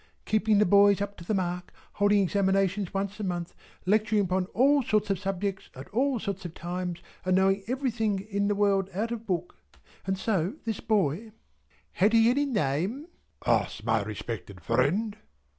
[0.25, 3.53] Keeping the boys up to the mark, holding examinations once a month,
[3.85, 8.47] lecturing upon all sorts of subjects at all sorts of times, and knowing everything in
[8.47, 9.57] the world out of book.
[10.07, 11.33] And so this boy"
[12.01, 13.09] "Had he any name?"
[13.45, 15.17] asks my respected friend.